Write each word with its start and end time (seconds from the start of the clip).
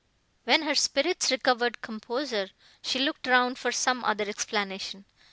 When 0.45 0.63
her 0.63 0.73
spirits 0.73 1.29
recovered 1.29 1.83
composure, 1.83 2.49
she 2.81 2.97
looked 2.97 3.27
round 3.27 3.59
for 3.59 3.71
some 3.71 4.03
other 4.03 4.27
explanation. 4.27 5.05